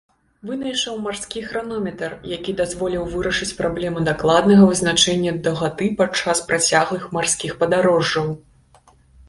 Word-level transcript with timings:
Вынайшаў 0.51 0.93
марскі 1.07 1.43
хранометр, 1.51 2.15
які 2.31 2.55
дазволіў 2.61 3.03
вырашыць 3.13 3.49
праблему 3.61 4.03
дакладнага 4.09 4.63
вызначэння 4.71 5.37
даўгаты 5.51 5.93
падчас 6.03 6.37
працяглых 6.51 7.03
марскіх 7.19 7.51
падарожжаў. 7.65 8.27